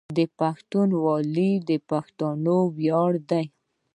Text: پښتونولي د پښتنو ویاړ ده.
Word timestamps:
پښتونولي 0.39 1.51
د 1.69 1.71
پښتنو 1.89 2.57
ویاړ 2.77 3.11
ده. 3.29 3.41